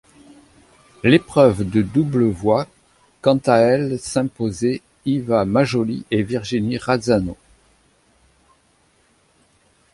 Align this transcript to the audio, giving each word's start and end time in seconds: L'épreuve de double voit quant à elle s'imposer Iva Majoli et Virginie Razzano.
L'épreuve 1.03 1.63
de 1.63 1.83
double 1.83 2.25
voit 2.27 2.65
quant 3.21 3.39
à 3.45 3.57
elle 3.57 3.99
s'imposer 3.99 4.81
Iva 5.05 5.45
Majoli 5.45 6.05
et 6.09 6.23
Virginie 6.23 6.79
Razzano. 6.79 7.37